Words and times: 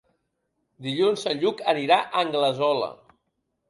Dilluns 0.85 1.27
en 1.33 1.43
Lluc 1.45 1.63
anirà 1.77 2.01
a 2.09 2.11
Anglesola. 2.27 2.95